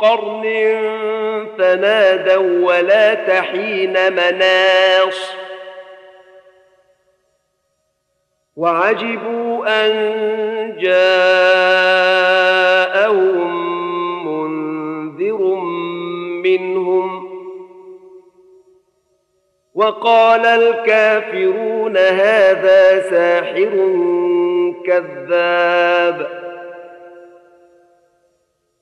[0.00, 0.42] قرن
[1.58, 5.36] فنادوا ولا تحين مناص.
[8.56, 9.92] وعجبوا أن
[10.78, 11.26] جاءهم
[14.26, 15.42] منذر
[16.44, 17.26] منهم.
[19.74, 23.70] وقال الكافرون هذا ساحر
[24.86, 26.45] كذاب.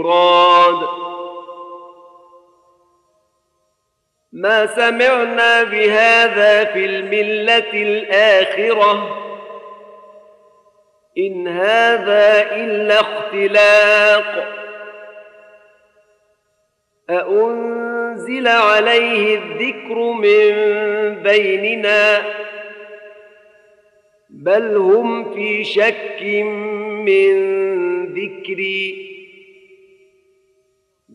[0.00, 0.88] يراد
[4.32, 9.16] ما سمعنا بهذا في الملة الآخرة.
[11.18, 14.56] إن هذا إلا اختلاق.
[17.10, 20.52] أأنزل عليه الذكر من
[21.22, 22.22] بيننا.
[24.30, 26.22] بل هم في شك
[27.06, 27.34] من
[28.06, 29.10] ذكري.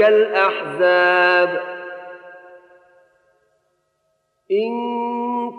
[0.00, 1.60] الأحزاب.
[4.50, 4.72] إن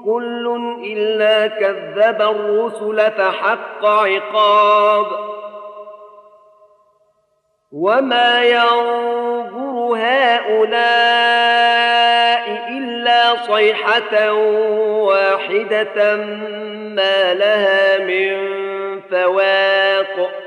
[0.06, 5.06] كل إلا كذب الرسل فحق عقاب.
[7.72, 11.48] وما ينظر هؤلاء
[12.70, 14.34] إلا صيحة
[15.04, 16.16] واحدة
[16.96, 18.38] ما لها من
[19.02, 20.47] فواق.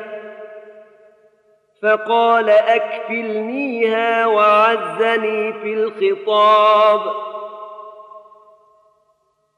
[1.83, 7.01] فقال أكفلنيها وعزني في الخطاب.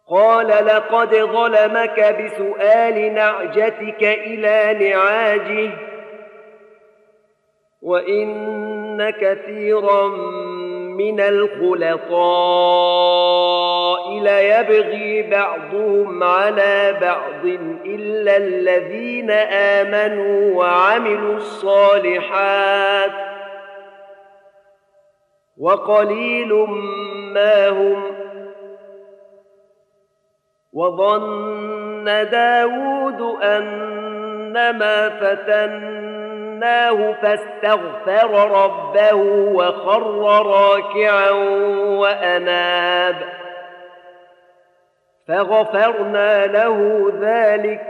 [0.10, 5.72] قال لقد ظلمك بسؤال نعجتك إلى نعاجه
[7.82, 10.08] وإن كثيرا
[10.98, 12.14] من الخلطاء.
[14.12, 17.46] ليبغي بعضهم على بعض
[17.86, 23.12] إلا الذين آمنوا وعملوا الصالحات
[25.58, 26.54] وقليل
[27.34, 28.04] ما هم
[30.74, 39.16] وظن داود أنما فتناه فاستغفر ربه
[39.54, 41.30] وخر راكعا
[42.00, 43.43] وأناب
[45.28, 47.88] فغفرنا له ذلك.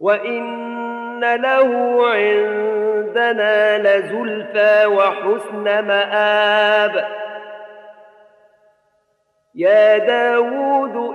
[0.00, 7.08] وإن له عندنا لزلفى وحسن مآب.
[9.54, 11.14] يا داود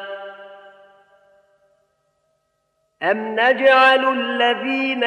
[3.03, 5.03] أم نجعل الذين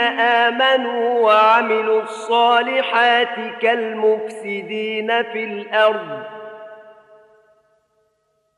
[0.47, 6.23] آمنوا وعملوا الصالحات كالمفسدين في الأرض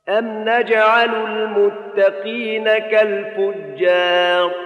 [0.09, 4.66] أم نجعل المتقين كالفجار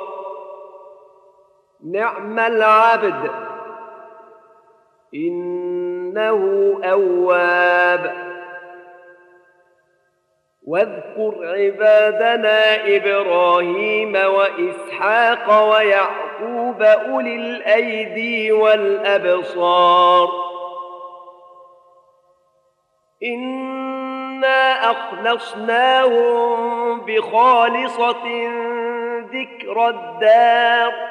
[1.85, 3.31] نعم العبد.
[5.15, 6.39] إنه
[6.83, 8.31] أواب.
[10.67, 20.29] واذكر عبادنا إبراهيم وإسحاق ويعقوب أولي الأيدي والأبصار.
[23.23, 26.51] إنا أخلصناهم
[27.01, 28.23] بخالصة
[29.19, 31.10] ذكر الدار.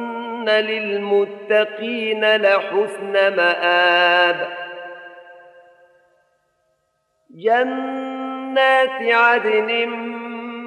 [0.41, 4.47] وإن للمتقين لحسن مآب.
[7.29, 9.89] جنات عدن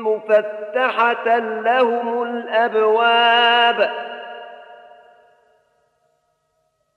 [0.02, 3.90] مفتحة لهم الأبواب.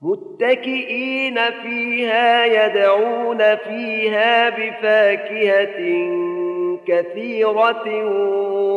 [0.02, 5.80] متكئين فيها يدعون فيها بفاكهة
[6.88, 8.06] كثيرة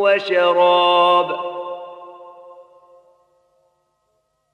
[0.03, 1.50] وشراب.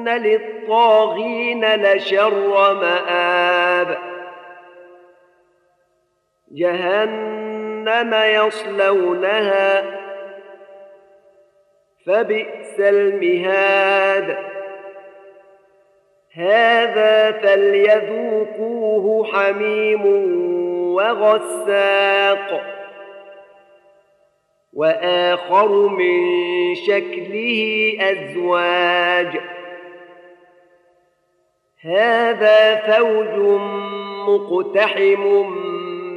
[0.00, 3.98] وان للطاغين لشر مآب
[6.52, 9.84] جهنم يصلونها
[12.06, 14.36] فبئس المهاد
[16.34, 20.06] هذا فليذوقوه حميم
[20.94, 22.62] وغساق
[24.72, 29.39] واخر من شكله ازواج
[31.82, 33.60] هذا فوج
[34.28, 35.46] مقتحم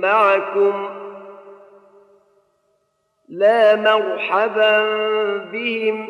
[0.02, 0.90] معكم
[3.30, 4.86] لا مرحبا
[5.52, 6.08] بهم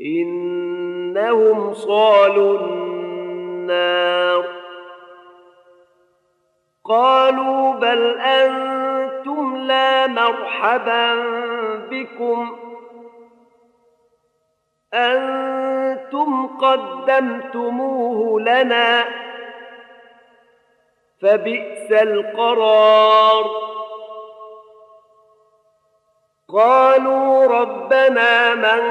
[0.00, 4.44] إنهم صالوا النار
[6.84, 11.14] قالوا بل أنتم لا مرحبا
[11.90, 12.56] بكم
[16.06, 19.04] أنتم قدمتموه لنا
[21.22, 23.44] فبئس القرار
[26.54, 28.82] قالوا ربنا من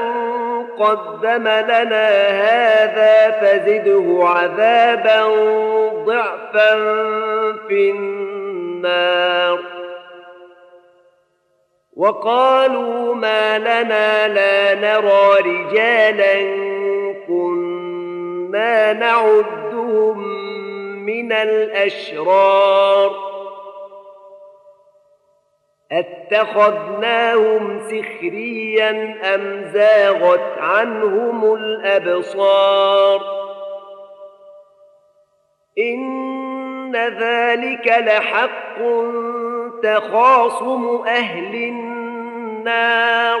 [0.66, 5.26] قدم لنا هذا فزده عذابا
[6.04, 6.74] ضعفا
[7.68, 9.58] في النار
[11.96, 16.75] وقالوا ما لنا لا نرى رجالا
[17.26, 20.18] كنا نعدهم
[21.06, 23.26] من الاشرار
[25.92, 28.90] اتخذناهم سخريا
[29.34, 33.20] ام زاغت عنهم الابصار
[35.78, 38.78] ان ذلك لحق
[39.82, 43.40] تخاصم أهل النار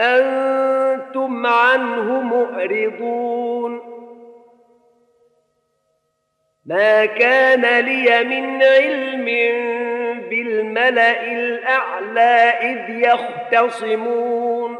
[0.00, 3.80] أنتم عنه معرضون
[6.66, 9.24] ما كان لي من علم
[10.28, 14.78] بالملأ الأعلى إذ يختصمون.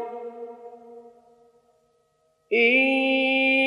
[2.53, 2.77] إن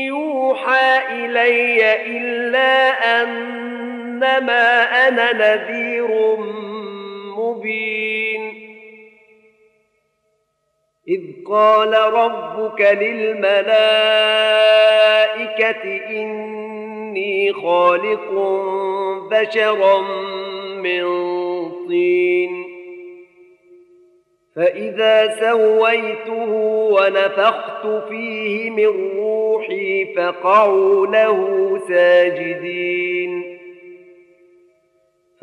[0.07, 2.91] يوحى إلي إلا
[3.23, 6.37] أنما أنا نذير
[7.37, 8.24] مبين.
[11.09, 13.67] إذ قال ربك للملائكة
[16.11, 18.33] إني خالق
[19.31, 20.01] بشرا
[20.83, 21.05] من
[21.89, 22.65] طين.
[24.57, 26.51] فإذا سويته
[26.93, 31.39] ونفخت فيه من روحي فقعوا له
[31.89, 33.24] ساجدين.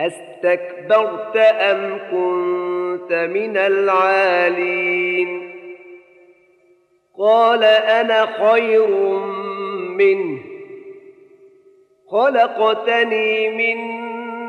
[0.00, 5.50] أستكبرت أم كنت من العالين؟
[7.18, 8.88] قال أنا خير
[9.96, 10.38] منه.
[12.10, 13.76] خلقتني من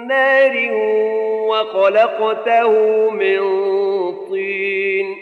[0.08, 0.70] نار
[1.50, 3.40] وخلقته من
[4.30, 5.18] طين.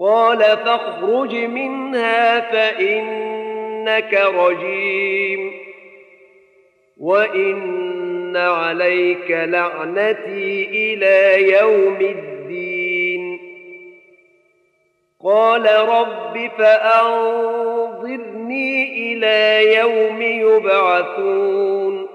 [0.00, 5.52] قال فاخرج منها فإنك رجيم.
[8.32, 13.38] وإن عليك لعنتي إلى يوم الدين.
[15.24, 17.52] قال رب فأنظرني
[19.12, 22.08] إلى يوم يبعثون.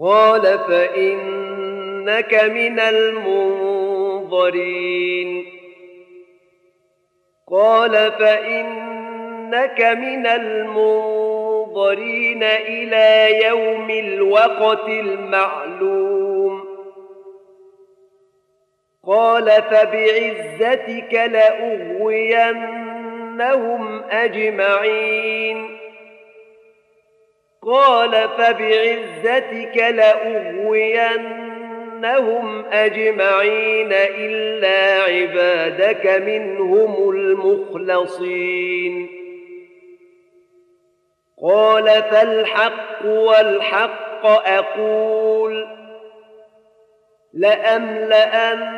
[0.00, 4.32] قال فإنك من المنظرين.
[7.50, 11.31] قال فإنك من المنظرين.
[12.42, 16.64] إلى يوم الوقت المعلوم.
[19.06, 22.82] قال فبعزتك لأغوينهم
[24.10, 25.78] أجمعين.
[27.66, 31.44] قال فبعزتك لأغوينهم
[32.64, 39.21] أجمعين إلا عبادك منهم المخلصين.
[41.42, 45.66] قال فالحق والحق أقول
[47.34, 48.74] لأملأن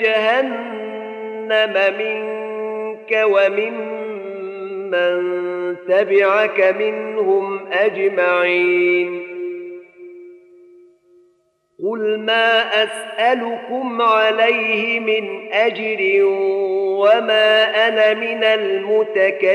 [0.00, 4.04] جهنم منك وممن
[4.90, 9.34] من تبعك منهم أجمعين
[11.84, 16.24] قل ما أسألكم عليه من أجر
[16.98, 19.54] وما أنا من المتكلفين